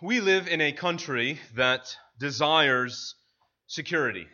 [0.00, 3.16] we live in a country that desires
[3.66, 4.26] security.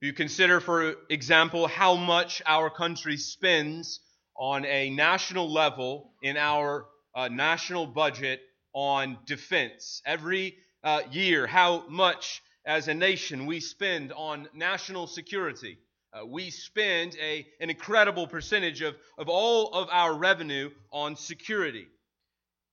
[0.00, 4.00] You consider, for example, how much our country spends
[4.36, 8.40] on a national level in our uh, national budget
[8.72, 10.02] on defense.
[10.04, 15.78] Every uh, year, how much as a nation we spend on national security.
[16.12, 21.86] Uh, we spend a, an incredible percentage of, of all of our revenue on security.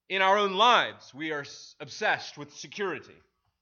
[0.10, 1.44] In our own lives, we are
[1.82, 3.16] obsessed with security.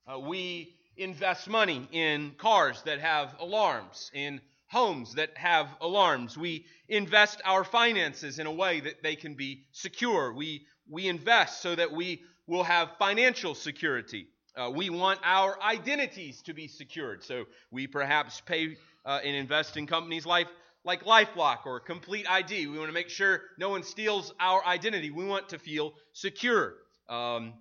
[0.07, 6.37] Uh, we invest money in cars that have alarms, in homes that have alarms.
[6.37, 10.33] We invest our finances in a way that they can be secure.
[10.33, 14.27] We, we invest so that we will have financial security.
[14.55, 17.23] Uh, we want our identities to be secured.
[17.23, 20.47] So we perhaps pay uh, and invest in companies like,
[20.85, 22.67] like Lifelock or Complete ID.
[22.67, 25.11] We want to make sure no one steals our identity.
[25.11, 26.75] We want to feel secure.
[27.09, 27.53] Um,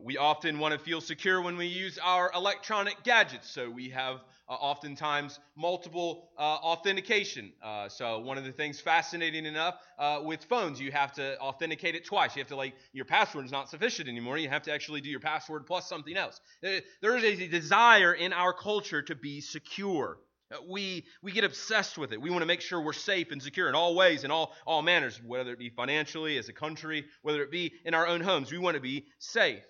[0.00, 3.50] we often want to feel secure when we use our electronic gadgets.
[3.50, 4.16] So we have
[4.48, 7.52] uh, oftentimes multiple uh, authentication.
[7.62, 11.94] Uh, so one of the things fascinating enough uh, with phones, you have to authenticate
[11.94, 12.34] it twice.
[12.34, 14.38] You have to like your password is not sufficient anymore.
[14.38, 16.40] You have to actually do your password plus something else.
[16.64, 20.18] Uh, there is a desire in our culture to be secure.
[20.52, 22.20] Uh, we, we get obsessed with it.
[22.20, 24.82] We want to make sure we're safe and secure in all ways, in all, all
[24.82, 28.52] manners, whether it be financially, as a country, whether it be in our own homes.
[28.52, 29.62] We want to be safe.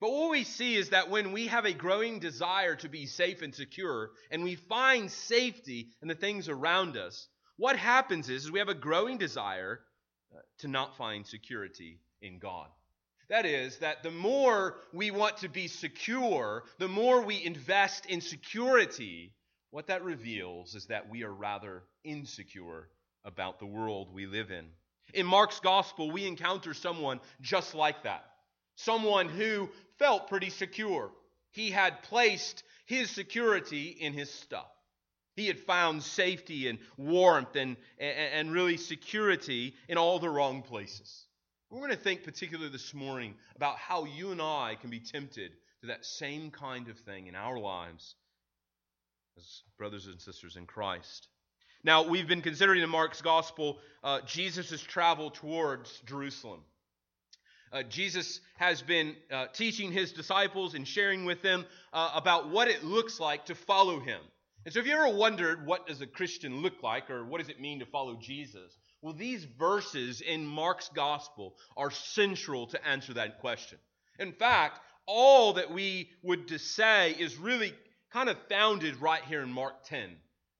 [0.00, 3.42] But what we see is that when we have a growing desire to be safe
[3.42, 8.52] and secure, and we find safety in the things around us, what happens is, is
[8.52, 9.80] we have a growing desire
[10.34, 12.68] uh, to not find security in God.
[13.30, 18.20] That is, that the more we want to be secure, the more we invest in
[18.20, 19.32] security,
[19.74, 22.88] what that reveals is that we are rather insecure
[23.24, 24.66] about the world we live in.
[25.14, 28.24] In Mark's gospel, we encounter someone just like that.
[28.76, 31.10] Someone who felt pretty secure.
[31.50, 34.70] He had placed his security in his stuff.
[35.34, 41.26] He had found safety and warmth and, and, really security in all the wrong places.
[41.68, 45.50] We're going to think particularly this morning about how you and I can be tempted
[45.80, 48.14] to that same kind of thing in our lives
[49.36, 51.28] as brothers and sisters in Christ.
[51.82, 56.60] Now, we've been considering in Mark's gospel uh, Jesus' travel towards Jerusalem.
[57.72, 62.68] Uh, Jesus has been uh, teaching his disciples and sharing with them uh, about what
[62.68, 64.20] it looks like to follow him.
[64.64, 67.50] And so, if you ever wondered what does a Christian look like or what does
[67.50, 73.14] it mean to follow Jesus, well, these verses in Mark's gospel are central to answer
[73.14, 73.78] that question.
[74.18, 77.74] In fact, all that we would say is really
[78.14, 80.08] kind of founded right here in Mark 10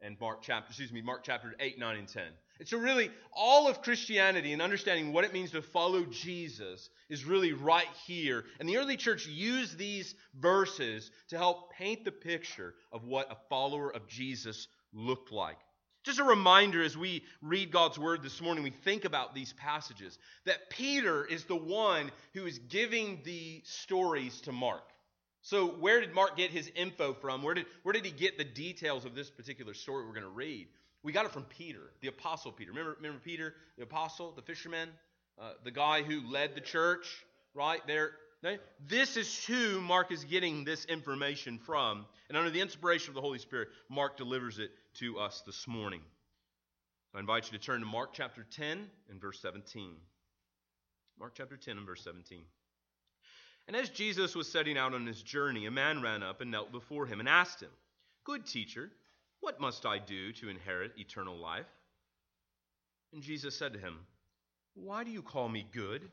[0.00, 2.22] and Mark chapter, excuse me, Mark chapter 8, 9, and 10.
[2.58, 7.24] And so, really, all of Christianity and understanding what it means to follow Jesus is
[7.24, 8.44] really right here.
[8.58, 13.36] And the early church used these verses to help paint the picture of what a
[13.48, 15.58] follower of Jesus looked like.
[16.02, 20.18] Just a reminder as we read God's word this morning, we think about these passages,
[20.44, 24.82] that Peter is the one who is giving the stories to Mark.
[25.44, 27.42] So, where did Mark get his info from?
[27.42, 30.28] Where did, where did he get the details of this particular story we're going to
[30.30, 30.68] read?
[31.02, 32.70] We got it from Peter, the Apostle Peter.
[32.70, 34.88] Remember, remember Peter, the Apostle, the fisherman,
[35.38, 37.06] uh, the guy who led the church,
[37.52, 37.86] right?
[37.86, 38.12] There.
[38.88, 42.06] This is who Mark is getting this information from.
[42.28, 46.00] And under the inspiration of the Holy Spirit, Mark delivers it to us this morning.
[47.14, 49.94] I invite you to turn to Mark chapter 10 and verse 17.
[51.18, 52.44] Mark chapter 10 and verse 17.
[53.66, 56.70] And as Jesus was setting out on his journey, a man ran up and knelt
[56.70, 57.70] before him and asked him,
[58.24, 58.90] Good teacher,
[59.40, 61.66] what must I do to inherit eternal life?
[63.12, 63.98] And Jesus said to him,
[64.74, 66.10] Why do you call me good?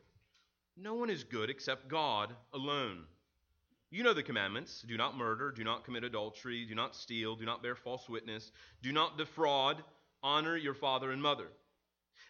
[0.78, 3.04] No one is good except God alone.
[3.90, 7.46] You know the commandments do not murder, do not commit adultery, do not steal, do
[7.46, 8.52] not bear false witness,
[8.82, 9.84] do not defraud,
[10.24, 11.48] honor your father and mother.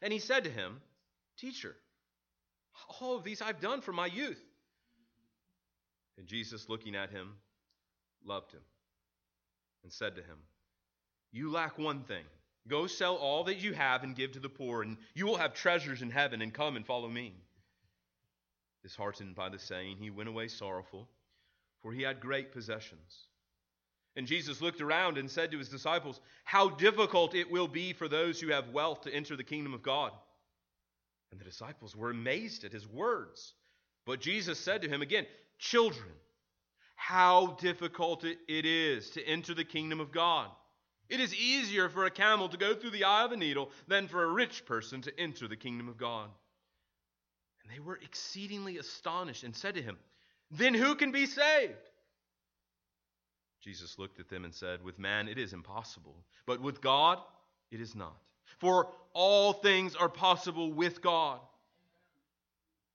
[0.02, 0.82] And he said to him,
[1.38, 1.76] Teacher,
[3.00, 4.42] all of these I've done from my youth.
[6.18, 7.36] And Jesus, looking at him,
[8.26, 8.62] loved him
[9.84, 10.38] and said to him,
[11.32, 12.26] you lack one thing.
[12.68, 15.54] Go sell all that you have and give to the poor, and you will have
[15.54, 17.34] treasures in heaven, and come and follow me.
[18.84, 21.08] Disheartened by the saying, he went away sorrowful,
[21.82, 23.28] for he had great possessions.
[24.16, 28.10] And Jesus looked around and said to his disciples, How difficult it will be for
[28.10, 30.12] those who have wealth to enter the kingdom of God.
[31.32, 33.54] And the disciples were amazed at his words.
[34.06, 35.26] But Jesus said to him again,
[35.62, 36.10] Children,
[36.96, 40.50] how difficult it is to enter the kingdom of God.
[41.08, 44.08] It is easier for a camel to go through the eye of a needle than
[44.08, 46.30] for a rich person to enter the kingdom of God.
[47.64, 49.98] And they were exceedingly astonished and said to him,
[50.52, 51.74] then who can be saved?
[53.62, 56.16] Jesus looked at them and said, With man it is impossible,
[56.46, 57.20] but with God
[57.72, 58.18] it is not.
[58.60, 61.40] For all things are possible with God.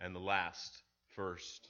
[0.00, 0.82] and the last
[1.16, 1.68] first.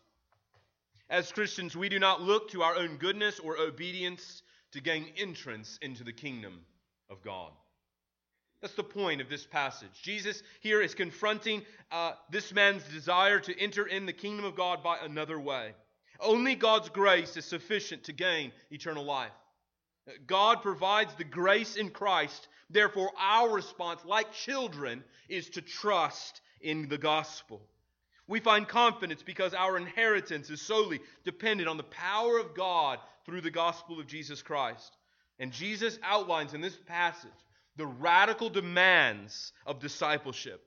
[1.08, 4.42] As Christians, we do not look to our own goodness or obedience
[4.72, 6.60] to gain entrance into the kingdom
[7.08, 7.50] of God.
[8.60, 9.90] That's the point of this passage.
[10.02, 14.82] Jesus here is confronting uh, this man's desire to enter in the kingdom of God
[14.82, 15.72] by another way.
[16.20, 19.32] Only God's grace is sufficient to gain eternal life.
[20.26, 22.48] God provides the grace in Christ.
[22.68, 27.62] Therefore, our response, like children, is to trust in the gospel.
[28.30, 33.40] We find confidence because our inheritance is solely dependent on the power of God through
[33.40, 34.96] the gospel of Jesus Christ.
[35.40, 37.32] And Jesus outlines in this passage
[37.74, 40.62] the radical demands of discipleship.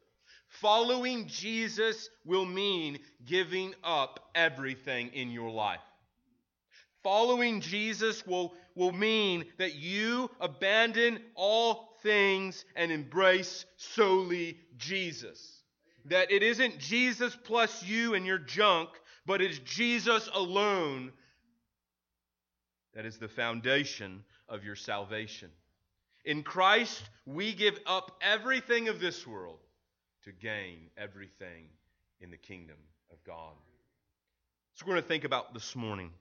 [0.50, 5.80] Following Jesus will mean giving up everything in your life.
[7.02, 15.63] Following Jesus will, will mean that you abandon all things and embrace solely Jesus.
[16.06, 18.90] That it isn't Jesus plus you and your junk,
[19.26, 21.12] but it's Jesus alone
[22.94, 25.50] that is the foundation of your salvation.
[26.26, 29.60] In Christ, we give up everything of this world
[30.24, 31.66] to gain everything
[32.22, 32.78] in the kingdom
[33.12, 33.54] of God.
[34.76, 36.12] So we're going to think about this morning.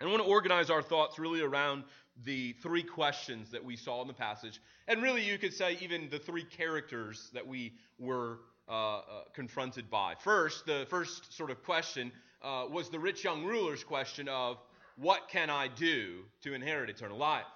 [0.00, 1.84] And I want to organize our thoughts really around
[2.24, 4.60] the three questions that we saw in the passage.
[4.86, 9.02] And really, you could say even the three characters that we were uh, uh,
[9.34, 10.14] confronted by.
[10.14, 12.12] First, the first sort of question
[12.42, 14.58] uh, was the rich young ruler's question of,
[14.96, 17.46] What can I do to inherit eternal life?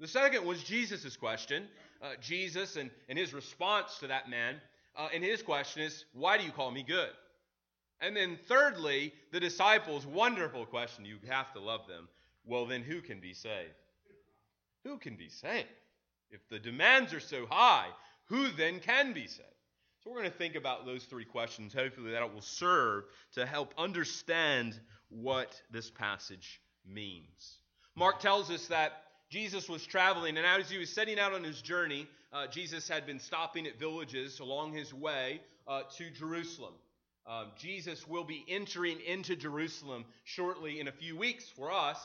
[0.00, 1.68] The second was Jesus' question.
[2.00, 4.56] Uh, Jesus and, and his response to that man.
[5.12, 7.10] And his question is, Why do you call me good?
[8.00, 11.04] And then thirdly, the disciples' wonderful question.
[11.04, 12.08] You have to love them.
[12.44, 13.74] Well, then who can be saved?
[14.84, 15.68] Who can be saved?
[16.30, 17.88] If the demands are so high,
[18.26, 19.48] who then can be saved?
[20.02, 21.72] So we're going to think about those three questions.
[21.72, 23.04] Hopefully, that will serve
[23.34, 24.78] to help understand
[25.10, 27.58] what this passage means.
[27.94, 31.62] Mark tells us that Jesus was traveling, and as he was setting out on his
[31.62, 36.74] journey, uh, Jesus had been stopping at villages along his way uh, to Jerusalem.
[37.24, 41.98] Um, Jesus will be entering into Jerusalem shortly in a few weeks for us,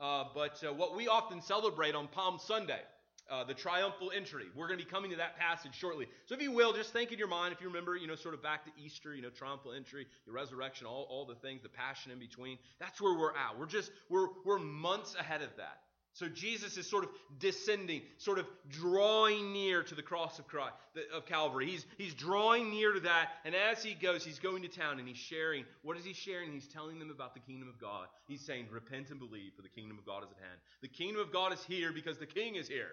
[0.00, 2.82] uh, but uh, what we often celebrate on Palm Sunday,
[3.30, 4.44] uh, the triumphal entry.
[4.54, 6.06] We're going to be coming to that passage shortly.
[6.26, 8.34] So if you will, just think in your mind, if you remember, you know, sort
[8.34, 11.68] of back to Easter, you know, triumphal entry, the resurrection, all, all the things, the
[11.68, 12.58] passion in between.
[12.78, 13.58] That's where we're at.
[13.58, 15.78] We're just, we're, we're months ahead of that.
[16.18, 20.74] So Jesus is sort of descending, sort of drawing near to the cross of Christ,
[21.14, 21.70] of Calvary.
[21.70, 25.06] He's, he's drawing near to that, and as he goes, he's going to town and
[25.06, 25.64] he's sharing.
[25.82, 26.52] What is he sharing?
[26.52, 28.08] He's telling them about the kingdom of God.
[28.26, 30.58] He's saying, Repent and believe, for the kingdom of God is at hand.
[30.82, 32.90] The kingdom of God is here because the king is here.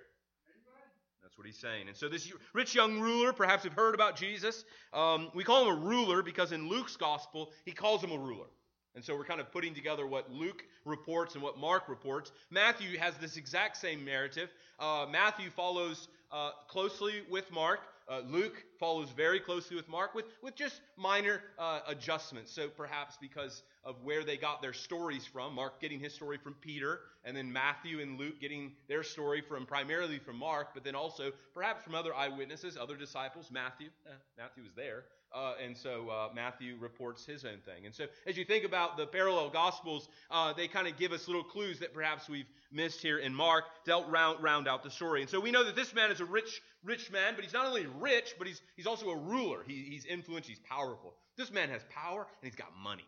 [1.25, 1.88] That's what he's saying.
[1.88, 4.63] And so, this rich young ruler, perhaps you've heard about Jesus.
[4.94, 8.46] Um, we call him a ruler because in Luke's gospel, he calls him a ruler.
[8.94, 12.32] And so we're kind of putting together what Luke reports and what Mark reports.
[12.51, 14.50] Matthew has this exact same narrative.
[14.77, 17.79] Uh, Matthew follows uh, closely with Mark.
[18.07, 22.51] Uh, Luke follows very closely with Mark with, with just minor uh, adjustments.
[22.51, 26.53] So perhaps because of where they got their stories from, Mark getting his story from
[26.62, 30.95] Peter, and then Matthew and Luke getting their story from primarily from Mark, but then
[30.95, 33.50] also perhaps from other eyewitnesses, other disciples.
[33.51, 35.05] Matthew, eh, Matthew was there.
[35.36, 37.86] Uh, and so uh, Matthew reports his own thing.
[37.86, 41.27] And so as you think about the parallel gospels, uh, they kind of give us
[41.27, 45.22] little clues that perhaps we've missed here in Mark help round, round out the story.
[45.22, 47.65] And so we know that this man is a rich, rich man, but he's not
[47.65, 49.60] only rich, but he's, he's also a ruler.
[49.68, 51.13] He, he's influential, he's powerful.
[51.36, 53.06] This man has power and he's got money,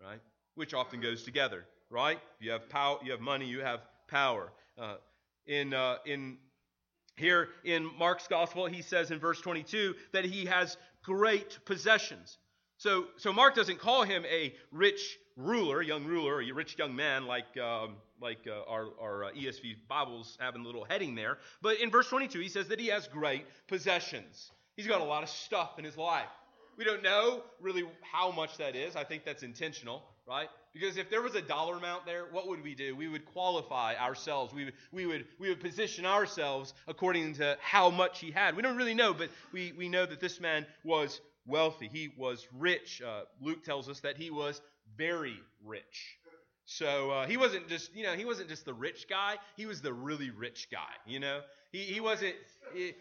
[0.00, 0.20] right?
[0.54, 2.20] Which often goes together, right?
[2.38, 4.52] You have power, you have money, you have power.
[4.80, 4.94] Uh,
[5.46, 6.36] in, uh, in
[7.18, 10.76] here in Mark's gospel, he says in verse 22 that he has
[11.08, 12.36] great possessions.
[12.76, 17.26] So, so Mark doesn't call him a rich ruler, young ruler, a rich young man
[17.26, 21.38] like, um, like uh, our, our uh, ESV Bibles having a little heading there.
[21.62, 24.52] But in verse 22, he says that he has great possessions.
[24.76, 26.28] He's got a lot of stuff in his life.
[26.76, 28.94] We don't know really how much that is.
[28.94, 30.50] I think that's intentional, right?
[30.74, 32.94] Because if there was a dollar amount there, what would we do?
[32.94, 34.52] We would qualify ourselves.
[34.54, 38.56] We would, we would, we would position ourselves according to how much he had.
[38.56, 41.88] We don't really know, but we, we know that this man was wealthy.
[41.92, 43.02] He was rich.
[43.02, 44.60] Uh, Luke tells us that he was
[44.96, 46.18] very rich.
[46.66, 49.36] So uh, he wasn't just, you know, he wasn't just the rich guy.
[49.56, 50.92] He was the really rich guy.
[51.06, 52.34] You know, he, he wasn't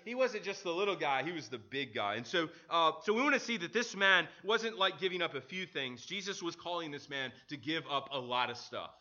[0.06, 1.24] he, wasn't just the little guy.
[1.24, 2.16] He was the big guy.
[2.16, 5.36] And so, uh, so we want to see that this man wasn't like giving up
[5.36, 6.06] a few things.
[6.06, 8.92] Jesus was calling this man to give up a lot of stuff,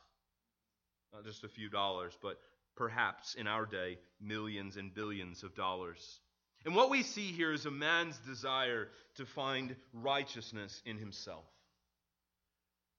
[1.13, 2.39] not just a few dollars, but
[2.77, 6.21] perhaps in our day millions and billions of dollars.
[6.65, 11.45] And what we see here is a man's desire to find righteousness in himself.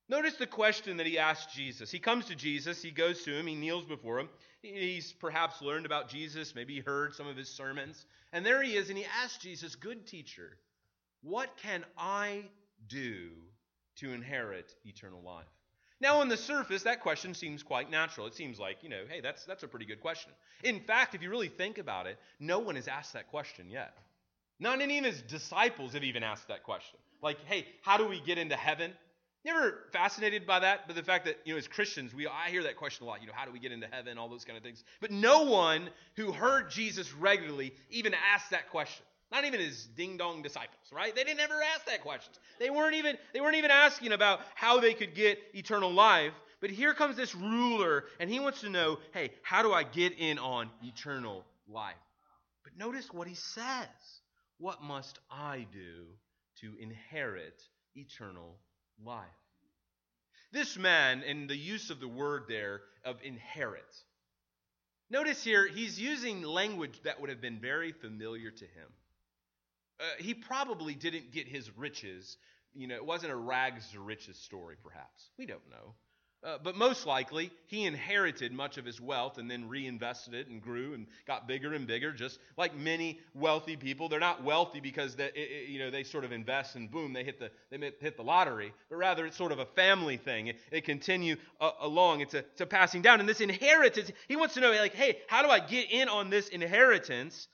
[0.10, 1.92] Notice the question that he asked Jesus.
[1.92, 4.30] He comes to Jesus, he goes to him, he kneels before him.
[4.62, 8.06] He's perhaps learned about Jesus, maybe he heard some of his sermons.
[8.34, 10.58] And there he is, and he asks Jesus, Good teacher,
[11.22, 12.44] what can I
[12.88, 13.30] do
[13.98, 15.46] to inherit eternal life?
[16.00, 18.28] Now, on the surface, that question seems quite natural.
[18.28, 20.32] It seems like, you know, hey, that's, that's a pretty good question.
[20.64, 23.96] In fact, if you really think about it, no one has asked that question yet.
[24.60, 27.00] Not any of his disciples have even asked that question.
[27.22, 28.94] Like, hey, how do we get into heaven?
[29.48, 30.90] You ever fascinated by that?
[30.90, 33.22] By the fact that, you know, as Christians, we I hear that question a lot.
[33.22, 34.18] You know, how do we get into heaven?
[34.18, 34.84] All those kind of things.
[35.00, 39.06] But no one who heard Jesus regularly even asked that question.
[39.32, 41.16] Not even his ding dong disciples, right?
[41.16, 42.34] They didn't ever ask that question.
[42.60, 46.34] They weren't even they weren't even asking about how they could get eternal life.
[46.60, 50.20] But here comes this ruler, and he wants to know, hey, how do I get
[50.20, 51.96] in on eternal life?
[52.66, 53.88] But notice what he says.
[54.58, 56.08] What must I do
[56.60, 57.62] to inherit
[57.96, 58.67] eternal life.
[60.52, 63.96] This man, in the use of the word there of inherit,
[65.10, 68.90] notice here he's using language that would have been very familiar to him.
[70.00, 72.38] Uh, he probably didn't get his riches,
[72.74, 75.30] you know, it wasn't a rags to riches story, perhaps.
[75.38, 75.96] We don't know.
[76.44, 80.62] Uh, but most likely, he inherited much of his wealth and then reinvested it and
[80.62, 84.08] grew and got bigger and bigger, just like many wealthy people.
[84.08, 87.40] They're not wealthy because they, you know, they sort of invest and boom, they hit
[87.40, 90.48] the, they hit the lottery, but rather it's sort of a family thing.
[90.48, 92.22] It, it continue uh, along.
[92.22, 93.20] It's a, it's a passing down.
[93.20, 96.30] And this inheritance, he wants to know, like, hey, how do I get in on
[96.30, 97.48] this inheritance?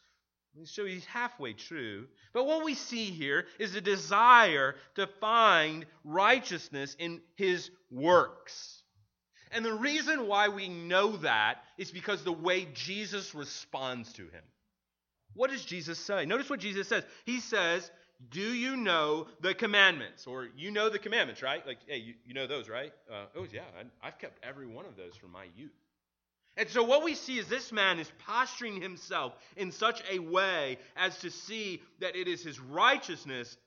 [0.66, 2.08] So he's halfway true.
[2.32, 8.84] But what we see here is a desire to find righteousness in his works.
[9.52, 14.44] And the reason why we know that is because the way Jesus responds to him.
[15.36, 16.26] What does Jesus say?
[16.26, 17.04] Notice what Jesus says.
[17.26, 17.90] He says,
[18.30, 20.28] Do you know the commandments?
[20.28, 21.66] Or you know the commandments, right?
[21.66, 22.94] Like, hey, you, you know those, right?
[23.12, 25.72] Uh, oh, yeah, I, I've kept every one of those from my youth.
[26.56, 30.78] And so, what we see is this man is posturing himself in such a way
[30.96, 33.58] as to see that it is his righteousness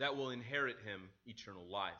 [0.00, 1.92] that will inherit him eternal life.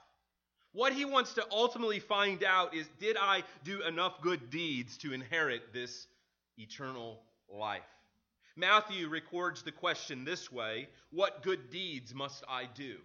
[0.72, 5.12] What he wants to ultimately find out is did I do enough good deeds to
[5.12, 6.06] inherit this
[6.56, 7.82] eternal life?
[8.56, 12.96] Matthew records the question this way What good deeds must I do?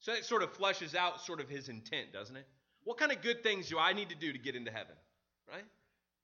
[0.00, 2.46] So it sort of fleshes out sort of his intent, doesn't it?
[2.84, 4.94] What kind of good things do I need to do to get into heaven?
[5.50, 5.64] Right?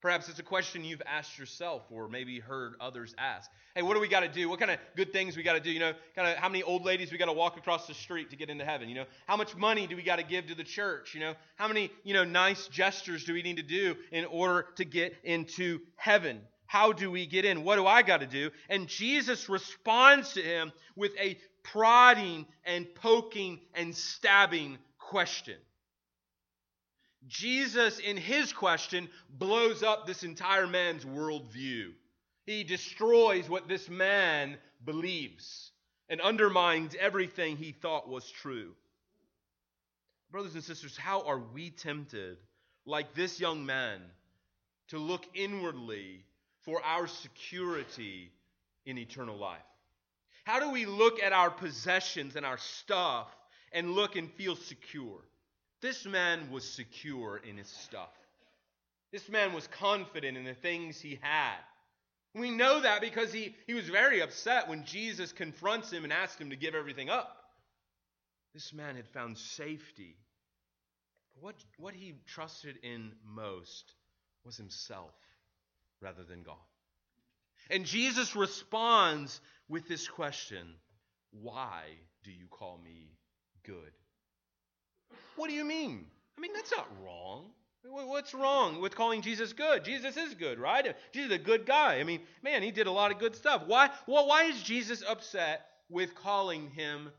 [0.05, 3.51] Perhaps it's a question you've asked yourself or maybe heard others ask.
[3.75, 4.51] Hey, what do we got to do?
[4.51, 5.71] What kind of good things we got to do?
[5.71, 8.29] You know, kind of how many old ladies we got to walk across the street
[8.29, 8.91] to get into heaven?
[8.91, 11.15] You know, how much money do we got to give to the church?
[11.15, 14.67] You know, how many, you know, nice gestures do we need to do in order
[14.77, 16.43] to get into heaven?
[16.67, 17.65] How do we get in?
[17.65, 18.51] What do I got to do?
[18.69, 25.57] And Jesus responds to him with a prodding and poking and stabbing question.
[27.29, 31.93] Jesus, in his question, blows up this entire man's worldview.
[32.47, 35.73] He destroys what this man believes
[36.09, 38.73] and undermines everything he thought was true.
[40.31, 42.37] Brothers and sisters, how are we tempted,
[42.85, 44.01] like this young man,
[44.89, 46.25] to look inwardly
[46.63, 48.31] for our security
[48.85, 49.63] in eternal life?
[50.45, 53.29] How do we look at our possessions and our stuff
[53.73, 55.23] and look and feel secure?
[55.85, 58.09] This man was secure in his stuff.
[59.13, 61.59] This man was confident in the things he had.
[62.35, 66.41] We know that because he, he was very upset when Jesus confronts him and asks
[66.41, 67.37] him to give everything up.
[68.55, 70.17] This man had found safety.
[71.39, 73.93] What, what he trusted in most
[74.43, 75.13] was himself
[76.01, 76.57] rather than God.
[77.69, 79.39] And Jesus responds
[79.69, 80.77] with this question
[81.43, 81.83] Why
[82.23, 83.19] do you call me
[83.67, 83.93] good?
[85.37, 86.07] What do you mean?
[86.37, 87.51] I mean, that's not wrong.
[87.87, 89.85] What's wrong with calling Jesus good?
[89.85, 90.97] Jesus is good, right?
[91.13, 91.97] Jesus is a good guy.
[91.97, 93.65] I mean, man, he did a lot of good stuff.
[93.67, 97.11] Why, well, why is Jesus upset with calling him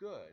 [0.00, 0.32] good?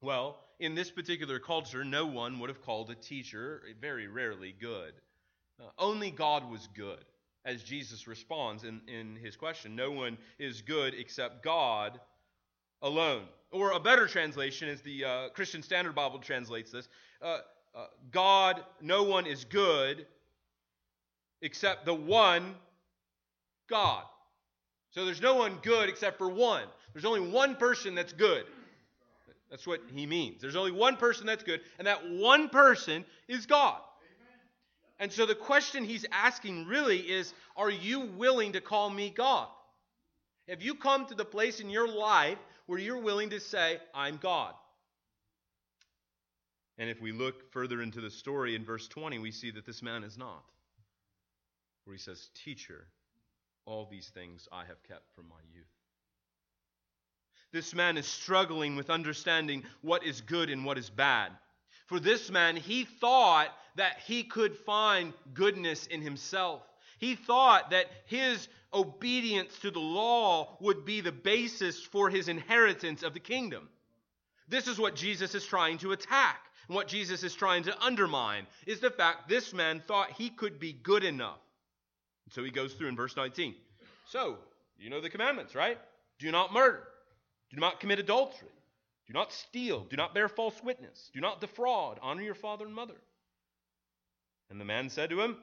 [0.00, 4.94] Well, in this particular culture, no one would have called a teacher, very rarely, good.
[5.60, 7.04] Uh, only God was good,
[7.44, 9.76] as Jesus responds in, in his question.
[9.76, 12.00] No one is good except God
[12.82, 13.22] alone.
[13.52, 16.88] Or a better translation, as the uh, Christian Standard Bible translates this
[17.22, 17.38] uh,
[17.74, 20.06] uh, God, no one is good
[21.42, 22.54] except the one
[23.68, 24.04] God.
[24.90, 26.64] So there's no one good except for one.
[26.92, 28.44] There's only one person that's good.
[29.50, 30.40] That's what he means.
[30.40, 33.80] There's only one person that's good, and that one person is God.
[34.98, 39.48] And so the question he's asking really is Are you willing to call me God?
[40.48, 44.16] Have you come to the place in your life where you're willing to say, I'm
[44.16, 44.54] God?
[46.78, 49.82] And if we look further into the story in verse 20, we see that this
[49.82, 50.44] man is not.
[51.84, 52.86] Where he says, Teacher,
[53.64, 55.64] all these things I have kept from my youth.
[57.52, 61.32] This man is struggling with understanding what is good and what is bad.
[61.86, 66.62] For this man, he thought that he could find goodness in himself.
[66.98, 73.02] He thought that his obedience to the law would be the basis for his inheritance
[73.02, 73.68] of the kingdom.
[74.48, 76.40] This is what Jesus is trying to attack.
[76.68, 80.58] And what Jesus is trying to undermine is the fact this man thought he could
[80.58, 81.38] be good enough.
[82.30, 83.54] So he goes through in verse 19.
[84.08, 84.38] So,
[84.78, 85.78] you know the commandments, right?
[86.18, 86.82] Do not murder.
[87.52, 88.48] Do not commit adultery.
[89.06, 89.86] Do not steal.
[89.88, 91.10] Do not bear false witness.
[91.14, 91.98] Do not defraud.
[92.02, 92.96] Honor your father and mother.
[94.50, 95.36] And the man said to him,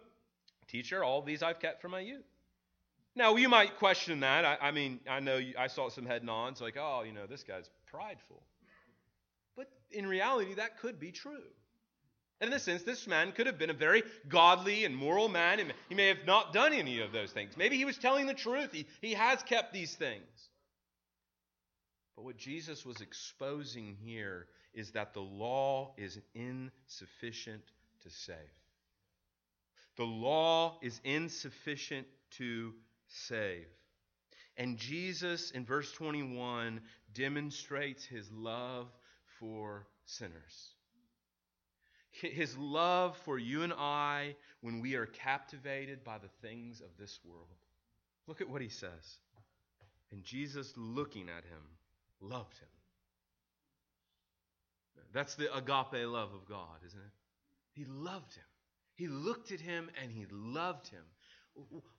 [0.67, 2.25] Teacher, all these I've kept from my youth.
[3.15, 4.43] Now, you might question that.
[4.43, 7.27] I, I mean, I know you, I saw some head nods like, oh, you know,
[7.27, 8.41] this guy's prideful.
[9.55, 11.43] But in reality, that could be true.
[12.41, 15.59] And in a sense, this man could have been a very godly and moral man.
[15.59, 17.55] And he may have not done any of those things.
[17.55, 18.71] Maybe he was telling the truth.
[18.71, 20.49] He, he has kept these things.
[22.15, 27.63] But what Jesus was exposing here is that the law is insufficient
[28.01, 28.37] to save.
[29.97, 32.73] The law is insufficient to
[33.07, 33.67] save.
[34.57, 36.81] And Jesus, in verse 21,
[37.13, 38.87] demonstrates his love
[39.39, 40.73] for sinners.
[42.11, 47.19] His love for you and I when we are captivated by the things of this
[47.25, 47.47] world.
[48.27, 49.17] Look at what he says.
[50.11, 51.63] And Jesus, looking at him,
[52.21, 52.67] loved him.
[55.11, 57.11] That's the agape love of God, isn't it?
[57.73, 58.43] He loved him.
[58.95, 61.03] He looked at him and he loved him.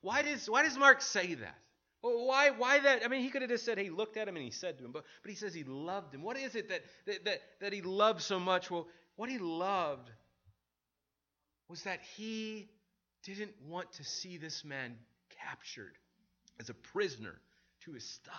[0.01, 1.57] Why does, why does Mark say that?
[2.01, 3.03] Why, why that?
[3.03, 4.85] I mean, he could have just said he looked at him and he said to
[4.85, 6.21] him, but, but he says he loved him.
[6.21, 8.69] What is it that, that, that, that he loved so much?
[8.69, 10.11] Well, what he loved
[11.67, 12.69] was that he
[13.23, 14.95] didn't want to see this man
[15.41, 15.97] captured
[16.59, 17.41] as a prisoner
[17.85, 18.35] to his stuff.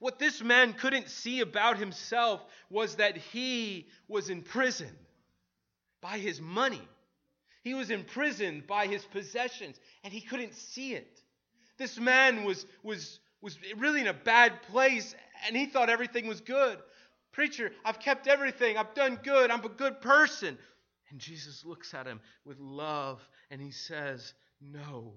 [0.00, 4.96] What this man couldn't see about himself was that he was imprisoned
[6.00, 6.82] by his money.
[7.64, 11.18] He was imprisoned by his possessions, and he couldn't see it.
[11.78, 15.14] This man was, was, was really in a bad place,
[15.46, 16.78] and he thought everything was good.
[17.32, 18.76] Preacher, I've kept everything.
[18.76, 19.50] I've done good.
[19.50, 20.58] I'm a good person.
[21.10, 25.14] And Jesus looks at him with love, and he says, No.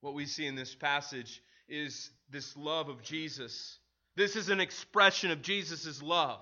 [0.00, 3.78] What we see in this passage is this love of Jesus.
[4.16, 6.40] This is an expression of Jesus' love.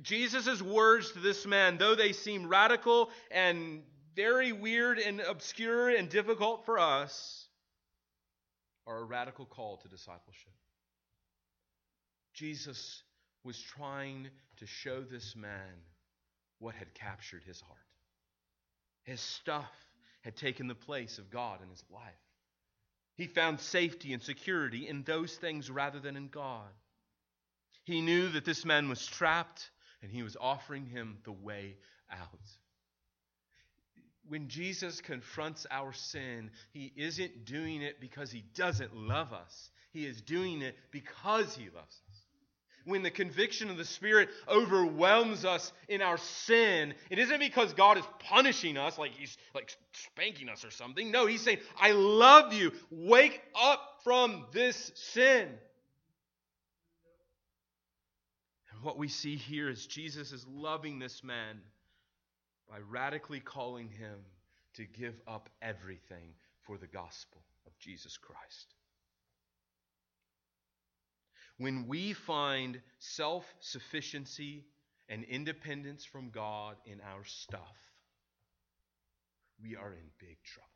[0.00, 3.82] Jesus' words to this man, though they seem radical and
[4.16, 7.48] very weird and obscure and difficult for us,
[8.86, 10.52] are a radical call to discipleship.
[12.32, 13.02] Jesus
[13.44, 15.82] was trying to show this man
[16.58, 17.78] what had captured his heart.
[19.04, 19.70] His stuff
[20.22, 22.02] had taken the place of God in his life.
[23.16, 26.70] He found safety and security in those things rather than in God.
[27.84, 29.70] He knew that this man was trapped
[30.02, 31.76] and he was offering him the way
[32.10, 32.40] out.
[34.28, 39.70] When Jesus confronts our sin, he isn't doing it because he doesn't love us.
[39.92, 42.22] He is doing it because he loves us
[42.84, 47.98] when the conviction of the Spirit overwhelms us in our sin, it isn't because God
[47.98, 51.10] is punishing us, like He's like spanking us or something.
[51.10, 52.72] No, He's saying, I love you.
[52.90, 55.48] Wake up from this sin.
[58.82, 61.60] What we see here is Jesus is loving this man
[62.68, 64.18] by radically calling him
[64.74, 68.74] to give up everything for the gospel of Jesus Christ.
[71.58, 74.64] When we find self sufficiency
[75.08, 77.76] and independence from God in our stuff,
[79.62, 80.68] we are in big trouble.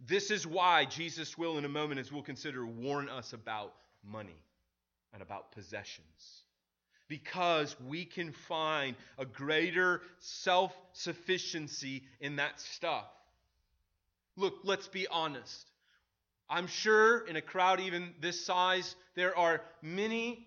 [0.00, 4.42] This is why Jesus will, in a moment, as we'll consider, warn us about money
[5.12, 6.42] and about possessions.
[7.08, 13.06] Because we can find a greater self sufficiency in that stuff.
[14.36, 15.70] Look, let's be honest.
[16.48, 20.46] I'm sure in a crowd even this size, there are many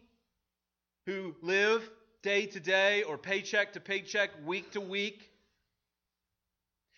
[1.06, 1.90] who live
[2.22, 5.30] day to day or paycheck to paycheck, week to week.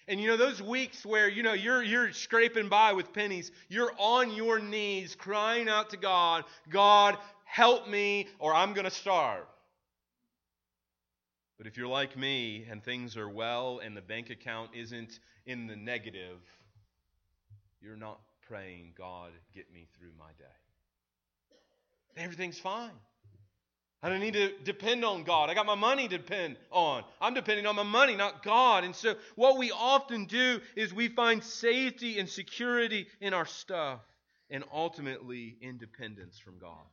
[0.07, 3.93] And you know those weeks where you know you're you're scraping by with pennies, you're
[3.97, 7.17] on your knees crying out to God, God,
[7.51, 9.45] help me or I'm going to starve.
[11.57, 15.67] But if you're like me and things are well and the bank account isn't in
[15.67, 16.39] the negative,
[17.81, 20.45] you're not praying, God, get me through my day.
[22.15, 22.91] Everything's fine.
[24.01, 25.49] I don't need to depend on God.
[25.49, 27.03] I got my money to depend on.
[27.19, 28.83] I'm depending on my money, not God.
[28.83, 33.99] And so, what we often do is we find safety and security in our stuff
[34.49, 36.87] and ultimately independence from God.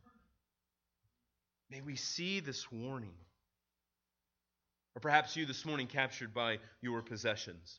[1.70, 3.14] May we see this warning.
[4.94, 7.78] Or perhaps you this morning captured by your possessions.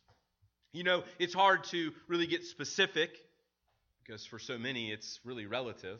[0.71, 3.11] You know, it's hard to really get specific
[4.03, 5.99] because for so many it's really relative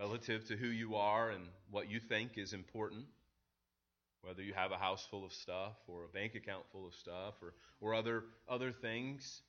[0.00, 3.04] relative to who you are and what you think is important.
[4.22, 7.34] Whether you have a house full of stuff or a bank account full of stuff
[7.42, 9.42] or, or other, other things.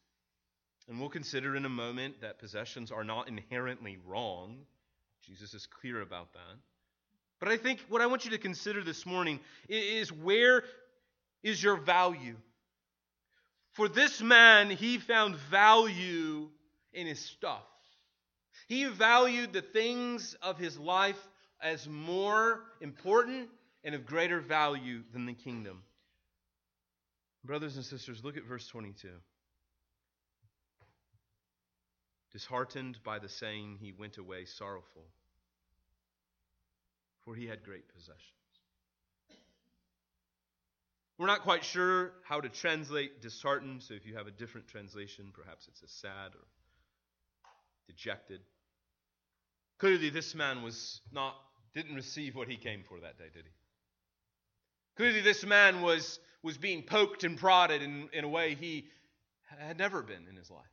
[0.89, 4.57] And we'll consider in a moment that possessions are not inherently wrong.
[5.25, 6.57] Jesus is clear about that.
[7.41, 10.63] But I think what I want you to consider this morning is where
[11.43, 12.35] is your value?
[13.73, 16.49] For this man, he found value
[16.93, 17.63] in his stuff.
[18.67, 21.17] He valued the things of his life
[21.61, 23.49] as more important
[23.83, 25.81] and of greater value than the kingdom.
[27.43, 29.09] Brothers and sisters, look at verse 22.
[32.31, 35.07] Disheartened by the saying, he went away sorrowful,
[37.23, 38.21] for he had great possessions.
[41.17, 45.31] We're not quite sure how to translate disheartened, so if you have a different translation,
[45.33, 46.47] perhaps it's a sad or
[47.87, 48.41] dejected.
[49.77, 51.35] Clearly, this man was not,
[51.75, 53.51] didn't receive what he came for that day, did he?
[54.97, 58.87] Clearly, this man was, was being poked and prodded in, in a way he
[59.59, 60.65] had never been in his life.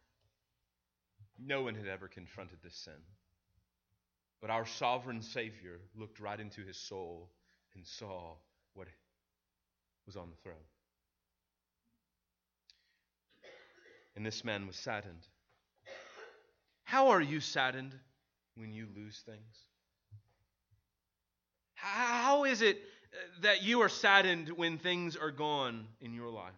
[1.38, 2.94] No one had ever confronted this sin.
[4.40, 7.30] But our sovereign Savior looked right into his soul
[7.74, 8.34] and saw
[8.74, 8.88] what
[10.06, 10.56] was on the throne.
[14.16, 15.26] And this man was saddened.
[16.84, 17.94] How are you saddened
[18.56, 19.62] when you lose things?
[21.74, 22.80] How is it
[23.42, 26.52] that you are saddened when things are gone in your life?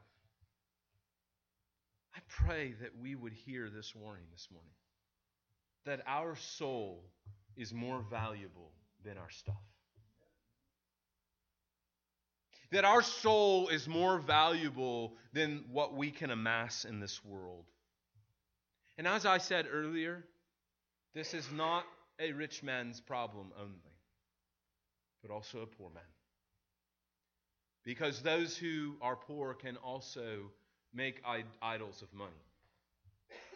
[2.14, 4.72] I pray that we would hear this warning this morning
[5.84, 7.04] that our soul
[7.56, 8.72] is more valuable
[9.04, 9.54] than our stuff.
[12.72, 17.64] That our soul is more valuable than what we can amass in this world.
[18.96, 20.24] And as I said earlier,
[21.14, 21.84] this is not
[22.20, 23.96] a rich man's problem only,
[25.22, 26.02] but also a poor man.
[27.82, 30.50] Because those who are poor can also
[30.94, 31.22] make
[31.62, 32.30] idols of money.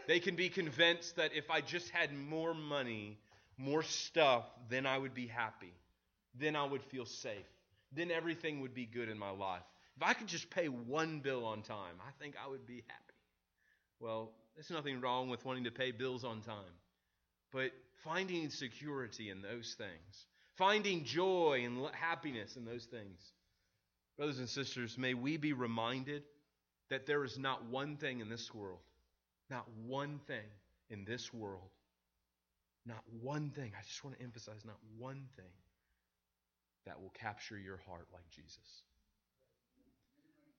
[0.06, 3.18] They can be convinced that if I just had more money,
[3.56, 5.72] more stuff, then I would be happy.
[6.38, 7.46] Then I would feel safe.
[7.92, 9.62] Then everything would be good in my life.
[9.96, 13.14] If I could just pay one bill on time, I think I would be happy.
[14.00, 16.74] Well, there's nothing wrong with wanting to pay bills on time.
[17.52, 17.70] But
[18.02, 23.20] finding security in those things, finding joy and happiness in those things.
[24.16, 26.22] Brothers and sisters, may we be reminded
[26.90, 28.78] that there is not one thing in this world,
[29.50, 30.46] not one thing
[30.90, 31.70] in this world,
[32.86, 35.52] not one thing, I just want to emphasize, not one thing
[36.86, 38.82] that will capture your heart like Jesus.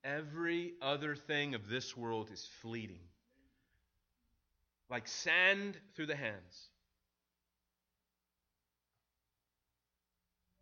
[0.03, 2.99] Every other thing of this world is fleeting.
[4.89, 6.69] Like sand through the hands.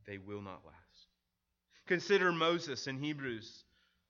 [0.05, 1.07] they will not last.
[1.87, 3.63] Consider Moses in Hebrews.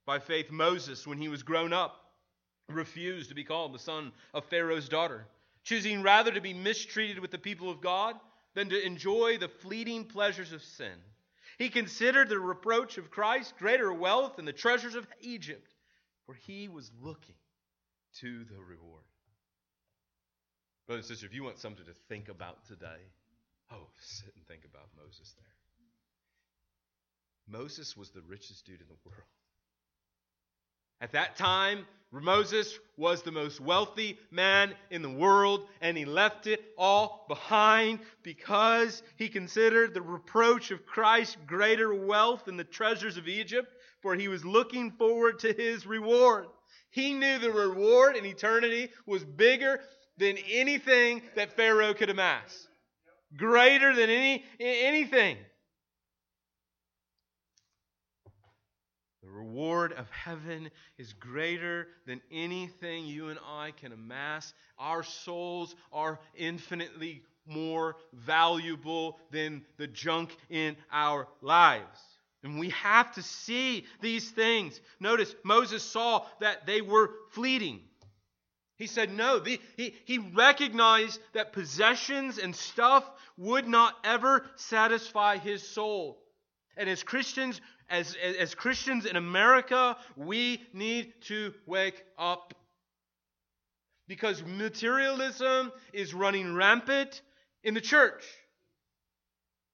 [0.06, 2.12] By faith, Moses, when he was grown up,
[2.70, 5.26] refused to be called the son of Pharaoh's daughter,
[5.64, 8.16] choosing rather to be mistreated with the people of God
[8.54, 10.94] than to enjoy the fleeting pleasures of sin.
[11.58, 15.74] He considered the reproach of Christ greater wealth than the treasures of Egypt,
[16.26, 17.36] for he was looking
[18.20, 19.04] to the reward.
[20.88, 23.12] Brothers and sisters, if you want something to think about today,
[23.72, 27.60] oh, sit and think about Moses there.
[27.60, 29.24] Moses was the richest dude in the world.
[31.04, 36.48] At that time, Moses was the most wealthy man in the world, and he left
[36.48, 43.18] it all behind because he considered the reproach of Christ greater wealth than the treasures
[43.18, 43.68] of Egypt,
[44.02, 46.46] for he was looking forward to his reward.
[46.90, 49.82] He knew the reward in eternity was bigger
[50.18, 52.70] than anything that Pharaoh could amass,
[53.36, 55.38] greater than any, anything.
[59.34, 64.54] Reward of heaven is greater than anything you and I can amass.
[64.78, 72.00] Our souls are infinitely more valuable than the junk in our lives.
[72.44, 74.80] And we have to see these things.
[75.00, 77.82] Notice Moses saw that they were fleeting.
[78.78, 79.40] He said no.
[79.40, 86.20] The, he, he recognized that possessions and stuff would not ever satisfy his soul.
[86.76, 87.62] And as Christians,
[87.94, 92.56] as, as, Christians in America, we need to wake up.
[94.08, 97.22] Because materialism is running rampant
[97.64, 98.24] in the church,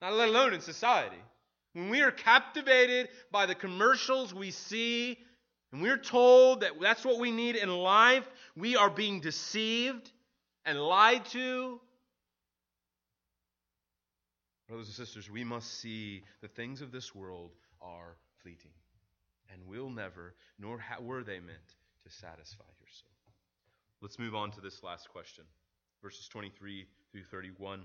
[0.02, 1.16] not let alone in society.
[1.74, 5.18] When we are captivated by the commercials we see,
[5.72, 8.28] and we're told that that's what we need in life,
[8.58, 10.12] we are being deceived
[10.66, 11.80] and lied to
[14.68, 17.50] Brothers and sisters, we must see the things of this world
[17.82, 18.72] are fleeting
[19.52, 23.10] and will never, nor were they meant to satisfy your soul.
[24.02, 25.44] Let's move on to this last question,
[26.02, 27.82] verses 23 through 31.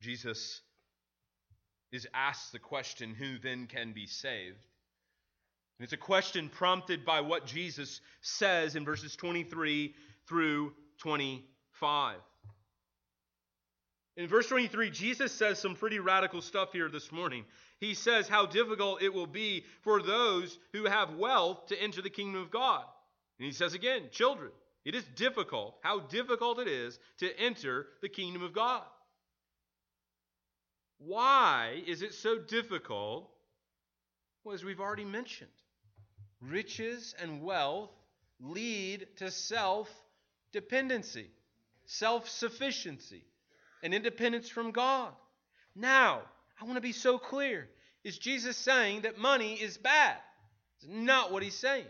[0.00, 0.60] Jesus
[1.92, 4.64] is asked the question, Who then can be saved?
[5.78, 9.94] And it's a question prompted by what Jesus says in verses 23
[10.26, 12.16] through 25.
[14.16, 17.44] In verse 23, Jesus says some pretty radical stuff here this morning.
[17.80, 22.08] He says how difficult it will be for those who have wealth to enter the
[22.08, 22.84] kingdom of God.
[23.38, 24.50] And he says again, children,
[24.86, 28.84] it is difficult, how difficult it is to enter the kingdom of God.
[30.98, 33.30] Why is it so difficult?
[34.44, 35.50] Well, as we've already mentioned,
[36.40, 37.90] riches and wealth
[38.40, 39.90] lead to self
[40.52, 41.28] dependency,
[41.84, 43.24] self sufficiency
[43.86, 45.12] and independence from God.
[45.76, 46.22] Now,
[46.60, 47.68] I want to be so clear.
[48.02, 50.16] Is Jesus saying that money is bad?
[50.76, 51.86] It's not what he's saying.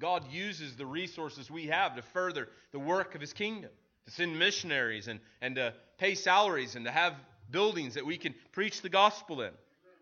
[0.00, 3.70] God uses the resources we have to further the work of his kingdom,
[4.06, 7.14] to send missionaries and, and to pay salaries and to have
[7.52, 9.52] buildings that we can preach the gospel in.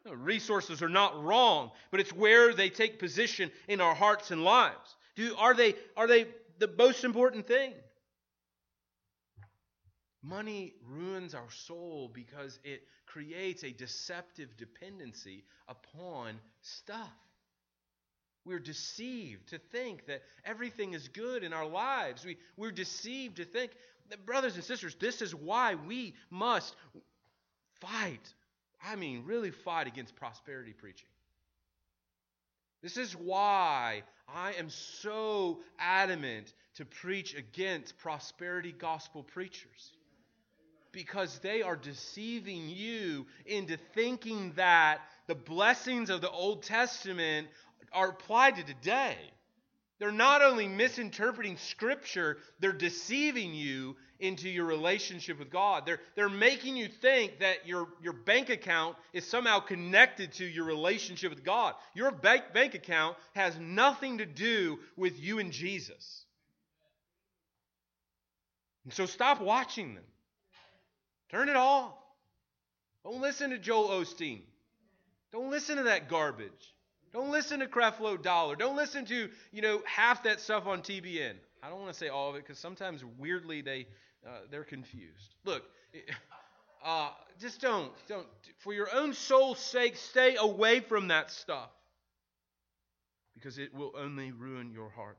[0.07, 4.43] No, resources are not wrong, but it's where they take position in our hearts and
[4.43, 4.97] lives.
[5.17, 7.75] Do, are, they, are they the most important thing?
[10.29, 17.13] Money ruins our soul because it creates a deceptive dependency upon stuff.
[18.45, 22.25] We're deceived to think that everything is good in our lives.
[22.25, 23.71] We, we're deceived to think
[24.11, 26.75] that, brothers and sisters, this is why we must
[27.81, 28.35] fight.
[28.85, 31.09] I mean, really fight against prosperity preaching.
[32.83, 39.93] This is why I am so adamant to preach against prosperity gospel preachers
[40.97, 47.49] because they are deceiving you into thinking that the blessings of the Old Testament
[47.93, 49.19] are applied to today.
[49.99, 55.85] They're not only misinterpreting Scripture, they're deceiving you into your relationship with God.
[55.85, 60.65] They're, they're making you think that your, your bank account is somehow connected to your
[60.65, 61.75] relationship with God.
[61.95, 66.25] Your bank, bank account has nothing to do with you and Jesus.
[68.85, 70.05] And so stop watching them.
[71.31, 71.93] Turn it off.
[73.05, 74.41] Don't listen to Joel Osteen.
[75.33, 76.75] Don't listen to that garbage.
[77.13, 78.57] Don't listen to Creflo Dollar.
[78.57, 81.35] Don't listen to, you know, half that stuff on TBN.
[81.63, 83.87] I don't want to say all of it because sometimes weirdly they
[84.27, 85.35] uh, they're confused.
[85.45, 85.63] Look,
[86.85, 87.11] uh,
[87.41, 88.27] just don't don't
[88.59, 91.71] for your own soul's sake stay away from that stuff
[93.35, 95.19] because it will only ruin your heart.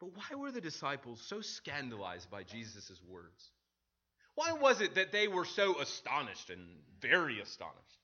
[0.00, 3.50] But why were the disciples so scandalized by Jesus' words?
[4.38, 6.60] Why was it that they were so astonished and
[7.02, 7.98] very astonished?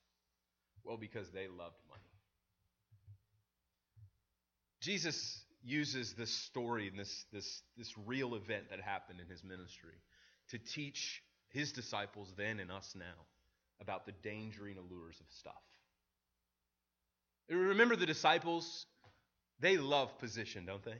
[0.82, 2.02] Well, because they loved money.
[4.80, 9.94] Jesus uses this story and this, this, this real event that happened in his ministry
[10.50, 13.26] to teach his disciples then and us now
[13.80, 15.62] about the danger and allures of stuff.
[17.48, 18.86] Remember the disciples?
[19.60, 20.96] They love position, don't they?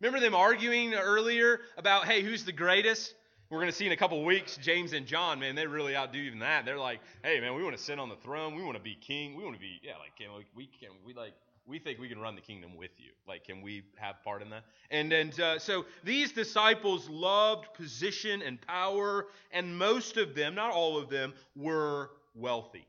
[0.00, 3.12] Remember them arguing earlier about, hey, who's the greatest?
[3.48, 6.18] We're going to see in a couple weeks, James and John, man, they really outdo
[6.18, 6.64] even that.
[6.64, 8.56] They're like, hey, man, we want to sit on the throne.
[8.56, 9.36] We want to be king.
[9.36, 11.32] We want to be, yeah, like, can we, we can, we like,
[11.64, 13.10] we think we can run the kingdom with you.
[13.26, 14.64] Like, can we have part in that?
[14.90, 20.72] And and uh, so these disciples loved position and power, and most of them, not
[20.72, 22.86] all of them, were wealthy.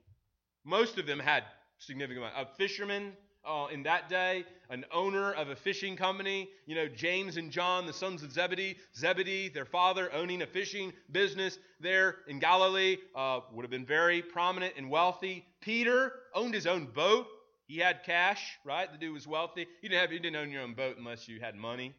[0.63, 1.43] Most of them had
[1.77, 2.35] significant amount.
[2.35, 3.13] A fisherman
[3.45, 6.49] uh, in that day, an owner of a fishing company.
[6.65, 10.93] You know, James and John, the sons of Zebedee, Zebedee, their father, owning a fishing
[11.11, 15.45] business there in Galilee, uh, would have been very prominent and wealthy.
[15.61, 17.27] Peter owned his own boat.
[17.67, 18.91] He had cash, right?
[18.91, 19.67] The dude was wealthy.
[19.81, 21.93] You didn't have, you didn't own your own boat unless you had money.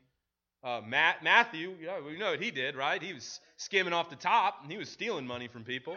[0.65, 3.01] Uh, Matt, Matthew, you know, we know what he did, right?
[3.01, 5.97] He was skimming off the top, and he was stealing money from people,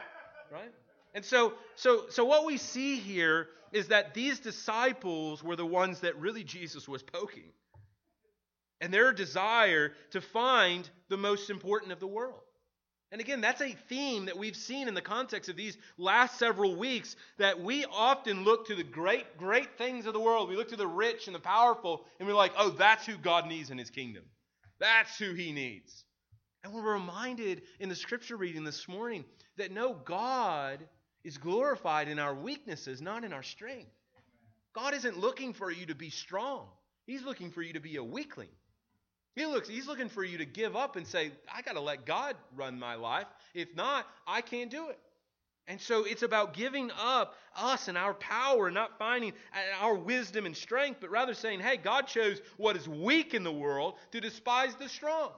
[0.51, 0.71] right?
[1.13, 6.02] And so, so, so what we see here is that these disciples were the ones
[6.02, 7.52] that really Jesus was poking.
[8.80, 12.41] And their desire to find the most important of the world.
[13.12, 16.78] And again, that's a theme that we've seen in the context of these last several
[16.78, 20.50] weeks that we often look to the great, great things of the world.
[20.50, 23.47] We look to the rich and the powerful, and we're like, oh, that's who God
[23.47, 24.24] needs in his kingdom.
[24.80, 26.06] That's who he needs.
[26.63, 29.26] And we're reminded in the scripture reading this morning
[29.58, 30.80] that no, God
[31.23, 33.91] is glorified in our weaknesses, not in our strength.
[34.73, 36.67] God isn't looking for you to be strong,
[37.05, 38.49] He's looking for you to be a weakling.
[39.36, 42.05] He looks, he's looking for you to give up and say, I got to let
[42.05, 43.27] God run my life.
[43.53, 44.99] If not, I can't do it.
[45.67, 49.95] And so it's about giving up us and our power, and not finding uh, our
[49.95, 53.93] wisdom and strength, but rather saying, hey, God chose what is weak in the world
[54.12, 55.31] to despise the strong.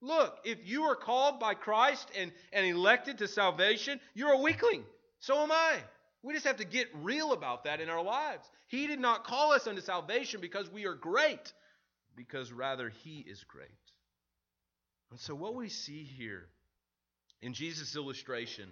[0.00, 4.82] Look, if you are called by Christ and, and elected to salvation, you're a weakling.
[5.22, 5.78] So am I.
[6.22, 8.44] We just have to get real about that in our lives.
[8.66, 11.52] He did not call us unto salvation because we are great,
[12.16, 13.68] because rather He is great.
[15.10, 16.46] And so, what we see here
[17.40, 18.68] in Jesus' illustration,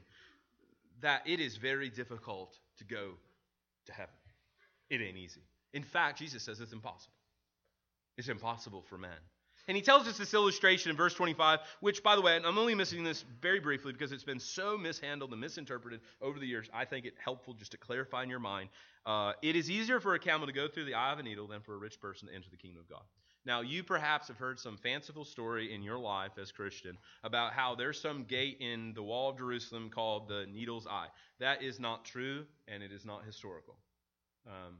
[1.02, 3.12] that it is very difficult to go
[3.86, 4.14] to heaven.
[4.88, 5.42] It ain't easy.
[5.72, 7.14] In fact, Jesus says it's impossible.
[8.16, 9.10] It's impossible for man.
[9.70, 12.74] And he tells us this illustration in verse 25, which, by the way, I'm only
[12.74, 16.68] missing this very briefly because it's been so mishandled and misinterpreted over the years.
[16.74, 18.70] I think it helpful just to clarify in your mind.
[19.06, 21.46] Uh, it is easier for a camel to go through the eye of a needle
[21.46, 23.04] than for a rich person to enter the kingdom of God.
[23.46, 27.76] Now, you perhaps have heard some fanciful story in your life as Christian about how
[27.76, 31.06] there's some gate in the wall of Jerusalem called the Needle's Eye.
[31.38, 33.76] That is not true, and it is not historical.
[34.48, 34.78] Um,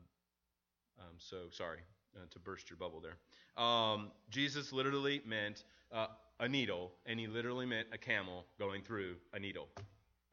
[0.99, 1.79] um, so, sorry
[2.17, 3.63] uh, to burst your bubble there.
[3.63, 6.07] Um, Jesus literally meant uh,
[6.39, 9.69] a needle, and he literally meant a camel going through a needle.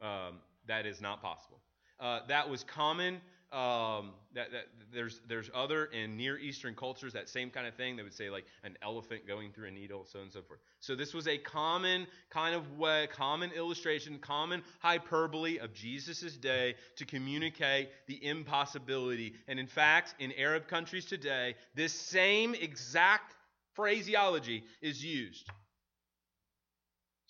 [0.00, 1.58] Um, that is not possible.
[2.00, 3.20] Uh, that was common
[3.52, 7.96] um, that, that there's there's other in Near Eastern cultures that same kind of thing.
[7.96, 10.60] They would say like an elephant going through a needle, so on and so forth.
[10.80, 16.74] So this was a common kind of way, common illustration, common hyperbole of Jesus' day
[16.96, 19.34] to communicate the impossibility.
[19.48, 23.34] And in fact, in Arab countries today, this same exact
[23.74, 25.50] phraseology is used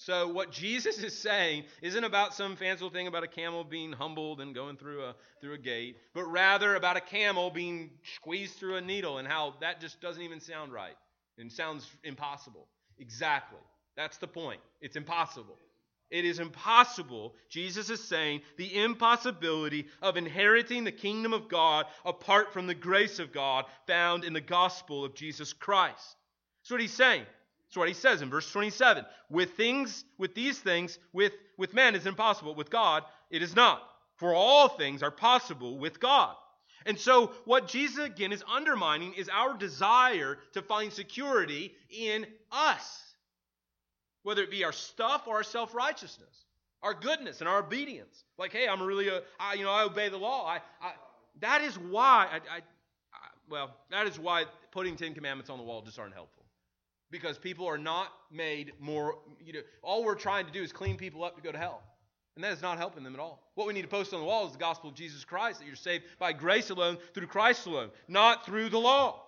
[0.01, 4.41] so what Jesus is saying isn't about some fanciful thing about a camel being humbled
[4.41, 8.77] and going through a through a gate, but rather about a camel being squeezed through
[8.77, 10.95] a needle and how that just doesn't even sound right
[11.37, 12.69] and sounds impossible.
[13.01, 13.59] Exactly.
[13.97, 14.61] That's the point.
[14.81, 15.59] It's impossible.
[16.11, 22.53] It is impossible, Jesus is saying, the impossibility of inheriting the kingdom of God apart
[22.53, 26.17] from the grace of God found in the gospel of Jesus Christ.
[26.63, 27.27] That's what he's saying.
[27.69, 29.05] That's what he says in verse 27.
[29.29, 32.55] With things, with these things, with, with man is impossible.
[32.55, 33.83] With God, it is not.
[34.17, 36.35] For all things are possible with God.
[36.87, 43.03] And so, what Jesus again is undermining is our desire to find security in us,
[44.23, 46.47] whether it be our stuff or our self righteousness,
[46.83, 48.25] our goodness and our obedience.
[48.39, 50.47] Like, hey, I'm really, a, I, you know, I obey the law.
[50.47, 50.93] I, I
[51.41, 52.61] that is why, I, I,
[53.51, 56.38] well, that is why putting Ten Commandments on the wall just aren't helpful
[57.11, 60.97] because people are not made more, you know, all we're trying to do is clean
[60.97, 61.83] people up to go to hell.
[62.35, 63.43] And that is not helping them at all.
[63.55, 65.67] What we need to post on the wall is the gospel of Jesus Christ, that
[65.67, 69.25] you're saved by grace alone, through Christ alone, not through the law.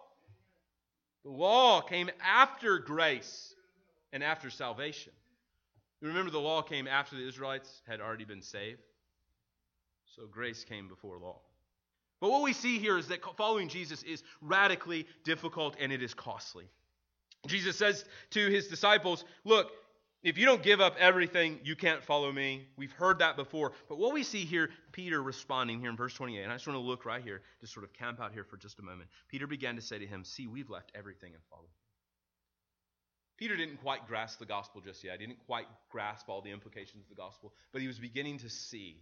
[1.24, 3.54] The law came after grace
[4.12, 5.12] and after salvation.
[6.00, 8.80] Remember, the law came after the Israelites had already been saved.
[10.16, 11.40] So grace came before law.
[12.20, 16.14] But what we see here is that following Jesus is radically difficult and it is
[16.14, 16.68] costly.
[17.46, 19.70] Jesus says to his disciples, Look,
[20.22, 22.66] if you don't give up everything, you can't follow me.
[22.76, 23.72] We've heard that before.
[23.88, 26.78] But what we see here, Peter responding here in verse 28, and I just want
[26.78, 29.08] to look right here, just sort of camp out here for just a moment.
[29.28, 31.70] Peter began to say to him, See, we've left everything and followed.
[33.38, 35.18] Peter didn't quite grasp the gospel just yet.
[35.18, 38.50] He didn't quite grasp all the implications of the gospel, but he was beginning to
[38.50, 39.00] see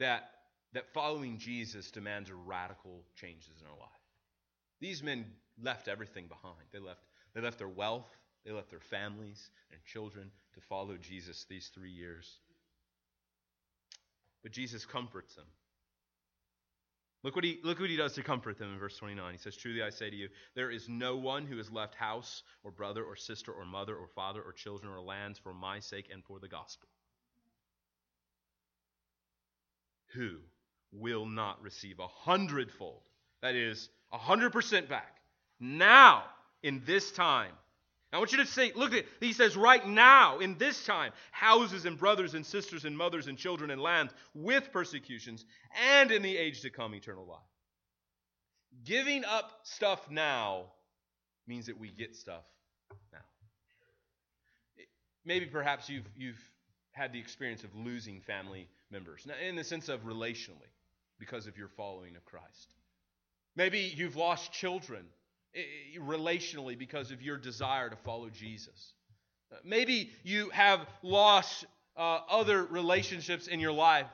[0.00, 0.30] that,
[0.72, 3.88] that following Jesus demands radical changes in our life.
[4.80, 5.26] These men
[5.62, 6.56] left everything behind.
[6.72, 7.00] They left,
[7.34, 8.08] they left their wealth,
[8.44, 12.38] they left their families and children to follow Jesus these three years.
[14.42, 15.46] But Jesus comforts them.
[17.22, 19.32] Look what, he, look what he does to comfort them in verse 29.
[19.32, 22.44] He says, Truly I say to you, there is no one who has left house
[22.62, 26.08] or brother or sister or mother or father or children or lands for my sake
[26.12, 26.88] and for the gospel
[30.16, 30.36] who
[30.92, 33.02] will not receive a hundredfold,
[33.42, 35.15] that is, a hundred percent back,
[35.60, 36.24] now
[36.62, 37.52] in this time
[38.12, 39.04] I want you to say, look at.
[39.20, 43.36] He says, right now, in this time, houses and brothers and sisters and mothers and
[43.36, 45.44] children and lands with persecutions,
[45.98, 47.40] and in the age to come, eternal life.
[48.84, 50.66] Giving up stuff now
[51.46, 52.44] means that we get stuff
[53.12, 53.18] now.
[55.24, 56.40] Maybe perhaps you've, you've
[56.92, 60.70] had the experience of losing family members, in the sense of relationally,
[61.18, 62.74] because of your following of Christ.
[63.56, 65.04] Maybe you've lost children
[65.98, 68.92] relationally because of your desire to follow Jesus.
[69.52, 71.64] Uh, maybe you have lost
[71.96, 74.06] uh, other relationships in your life.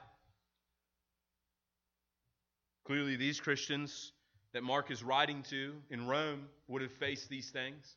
[2.85, 4.13] Clearly, these Christians
[4.53, 7.97] that Mark is writing to in Rome would have faced these things.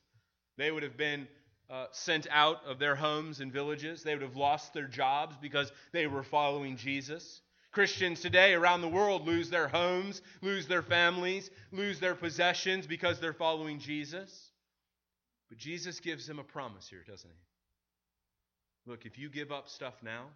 [0.58, 1.28] They would have been
[1.70, 4.04] uh, sent out of their homes and villages.
[4.04, 7.42] They would have lost their jobs because they were following Jesus.
[7.76, 13.20] Christians today around the world lose their homes, lose their families, lose their possessions because
[13.20, 14.52] they're following Jesus.
[15.50, 18.90] But Jesus gives them a promise here, doesn't he?
[18.90, 20.28] Look, if you give up stuff now,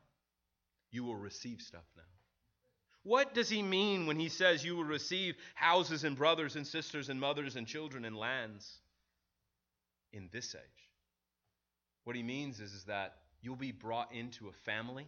[0.92, 2.04] you will receive stuff now.
[3.04, 7.08] What does he mean when he says you will receive houses and brothers and sisters
[7.08, 8.80] and mothers and children and lands
[10.12, 10.90] in this age?
[12.04, 15.08] What he means is, is that you'll be brought into a family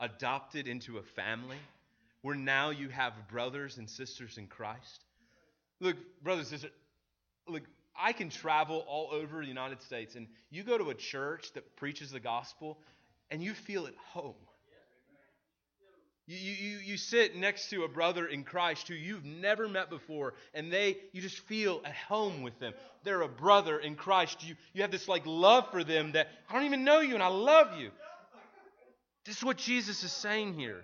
[0.00, 1.58] adopted into a family
[2.22, 5.04] where now you have brothers and sisters in Christ.
[5.80, 6.76] Look, brothers and sisters,
[7.46, 7.62] look,
[7.96, 11.76] I can travel all over the United States, and you go to a church that
[11.76, 12.78] preaches the gospel,
[13.30, 14.34] and you feel at home.
[16.26, 20.34] You, you, you sit next to a brother in Christ who you've never met before,
[20.52, 22.74] and they you just feel at home with them.
[23.02, 24.46] They're a brother in Christ.
[24.46, 27.22] You, you have this like love for them that I don't even know you and
[27.22, 27.90] I love you.
[29.28, 30.82] This is what Jesus is saying here.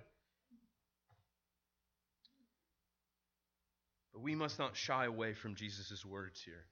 [4.13, 6.67] But we must not shy away from Jesus' words here.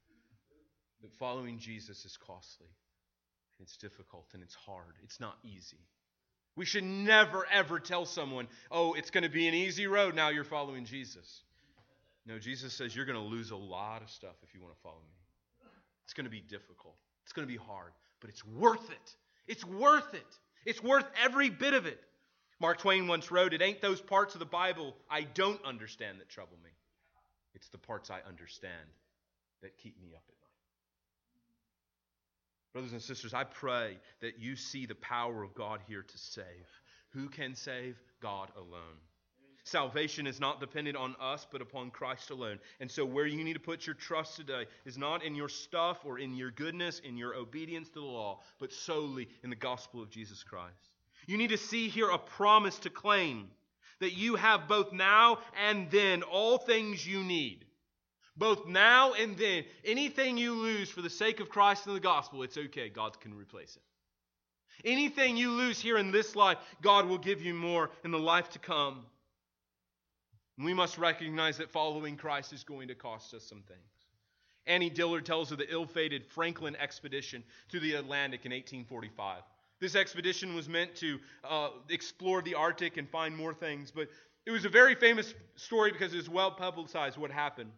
[1.01, 2.69] That following Jesus is costly,
[3.59, 4.97] and it's difficult, and it's hard.
[5.03, 5.79] It's not easy.
[6.57, 10.29] We should never, ever tell someone, oh, it's going to be an easy road now
[10.29, 11.43] you're following Jesus.
[12.27, 14.81] No, Jesus says you're going to lose a lot of stuff if you want to
[14.83, 15.71] follow me.
[16.05, 19.17] It's going to be difficult, it's going to be hard, but it's worth it.
[19.49, 20.39] It's worth it.
[20.65, 22.01] It's worth every bit of it.
[22.61, 26.29] Mark Twain once wrote, It ain't those parts of the Bible I don't understand that
[26.29, 26.71] trouble me.
[27.55, 28.89] It's the parts I understand
[29.63, 30.43] that keep me up at night.
[32.73, 36.45] Brothers and sisters, I pray that you see the power of God here to save.
[37.11, 38.01] Who can save?
[38.21, 38.99] God alone.
[39.65, 42.59] Salvation is not dependent on us, but upon Christ alone.
[42.81, 45.99] And so, where you need to put your trust today is not in your stuff
[46.05, 50.03] or in your goodness, in your obedience to the law, but solely in the gospel
[50.03, 50.91] of Jesus Christ.
[51.29, 53.51] You need to see here a promise to claim
[54.01, 57.65] that you have both now and then all things you need.
[58.37, 59.65] Both now and then.
[59.85, 62.89] Anything you lose for the sake of Christ and the gospel, it's okay.
[62.89, 63.83] God can replace it.
[64.85, 68.51] Anything you lose here in this life, God will give you more in the life
[68.51, 69.05] to come.
[70.59, 73.81] We must recognize that following Christ is going to cost us some things.
[74.67, 79.43] Annie Dillard tells of the ill fated Franklin expedition to the Atlantic in 1845.
[79.81, 84.09] This expedition was meant to uh, explore the Arctic and find more things, but
[84.47, 87.71] it was a very famous story because it was well publicized what happened.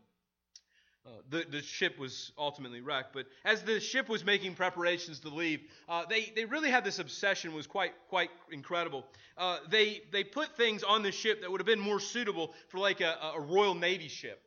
[1.07, 5.29] Uh, the, the ship was ultimately wrecked, but as the ship was making preparations to
[5.29, 9.05] leave, uh, they, they really had this obsession was quite quite incredible.
[9.37, 12.79] Uh, they they put things on the ship that would have been more suitable for
[12.79, 14.41] like a, a Royal Navy ship.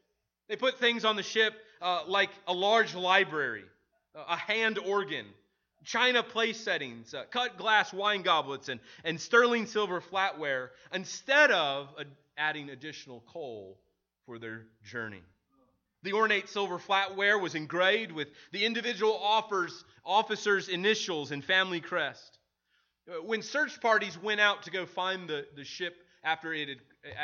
[0.48, 3.66] They put things on the ship uh, like a large library,
[4.16, 5.26] a hand organ,
[5.84, 11.90] china place settings, uh, cut glass wine goblets, and, and sterling silver flatware instead of
[12.38, 13.78] adding additional coal
[14.26, 15.22] for their journey.
[16.04, 22.38] The ornate silver flatware was engraved with the individual offers, officer's initials and family crest.
[23.24, 26.78] When search parties went out to go find the, the ship after it had,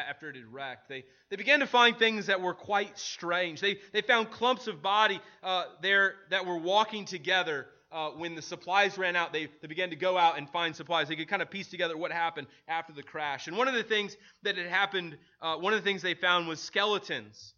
[0.09, 3.59] after it had wrecked, they, they began to find things that were quite strange.
[3.61, 7.67] They, they found clumps of body uh, there that were walking together.
[7.91, 11.09] Uh, when the supplies ran out, they, they began to go out and find supplies.
[11.09, 13.47] They could kind of piece together what happened after the crash.
[13.47, 16.47] And one of the things that had happened, uh, one of the things they found
[16.47, 17.53] was skeletons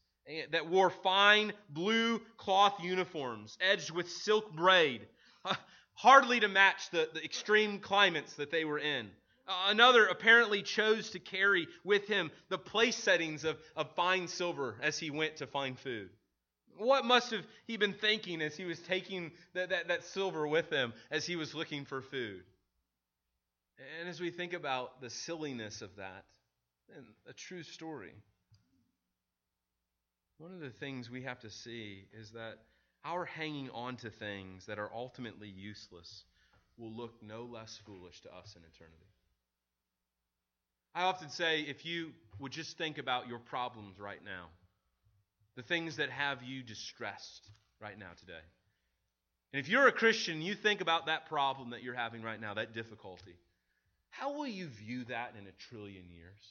[0.51, 5.01] that wore fine blue cloth uniforms edged with silk braid
[5.93, 9.09] hardly to match the, the extreme climates that they were in.
[9.47, 14.75] Uh, another apparently chose to carry with him the place settings of, of fine silver
[14.81, 16.09] as he went to find food.
[16.77, 20.69] What must have he been thinking as he was taking that, that, that silver with
[20.69, 22.43] him as he was looking for food?
[23.99, 26.25] And as we think about the silliness of that,
[26.95, 28.13] and a true story,
[30.37, 32.55] one of the things we have to see is that
[33.03, 36.23] our hanging on to things that are ultimately useless
[36.77, 39.05] will look no less foolish to us in eternity.
[40.93, 44.47] I often say if you would just think about your problems right now,
[45.55, 48.33] the things that have you distressed right now today.
[49.53, 52.55] And if you're a Christian, you think about that problem that you're having right now,
[52.55, 53.35] that difficulty.
[54.09, 56.41] How will you view that in a trillion years?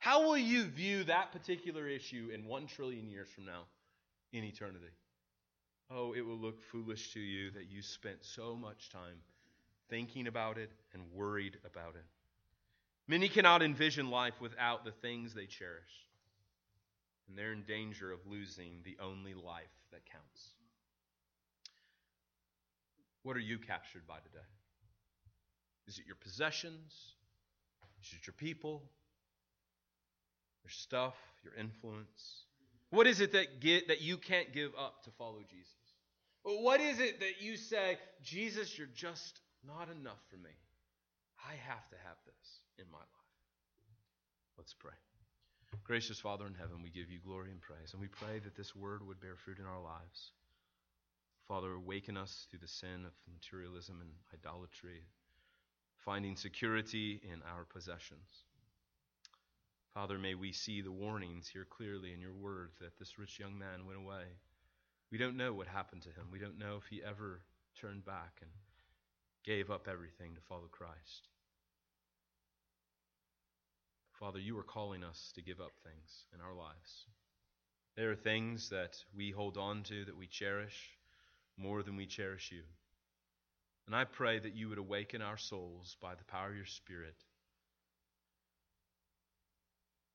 [0.00, 3.64] How will you view that particular issue in one trillion years from now
[4.32, 4.88] in eternity?
[5.90, 9.20] Oh, it will look foolish to you that you spent so much time
[9.90, 12.04] thinking about it and worried about it.
[13.08, 16.06] Many cannot envision life without the things they cherish,
[17.28, 20.54] and they're in danger of losing the only life that counts.
[23.22, 24.46] What are you captured by today?
[25.86, 26.94] Is it your possessions?
[28.02, 28.82] Is it your people?
[30.64, 31.14] Your stuff?
[31.44, 32.44] Your influence?
[32.90, 35.72] What is it that get, that you can't give up to follow Jesus?
[36.42, 40.50] What is it that you say, Jesus, you're just not enough for me?
[41.46, 43.06] I have to have this in my life.
[44.58, 44.92] Let's pray.
[45.84, 48.74] Gracious Father in heaven, we give you glory and praise, and we pray that this
[48.74, 50.32] word would bear fruit in our lives.
[51.46, 55.02] Father, awaken us through the sin of materialism and idolatry,
[55.96, 58.44] finding security in our possessions.
[59.94, 63.58] Father, may we see the warnings here clearly in your word that this rich young
[63.58, 64.24] man went away
[65.10, 66.26] we don't know what happened to him.
[66.30, 67.40] We don't know if he ever
[67.80, 68.50] turned back and
[69.44, 71.28] gave up everything to follow Christ.
[74.12, 77.06] Father, you are calling us to give up things in our lives.
[77.96, 80.90] There are things that we hold on to, that we cherish
[81.56, 82.62] more than we cherish you.
[83.86, 87.16] And I pray that you would awaken our souls by the power of your Spirit,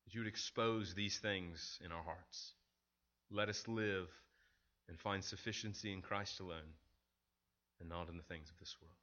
[0.06, 2.52] that you would expose these things in our hearts.
[3.30, 4.08] Let us live
[4.88, 6.72] and find sufficiency in Christ alone
[7.80, 8.94] and not in the things of this world.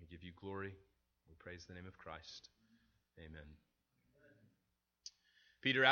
[0.00, 0.72] We give you glory.
[1.28, 2.48] We praise the name of Christ.
[3.18, 3.46] Amen.
[5.60, 5.84] Peter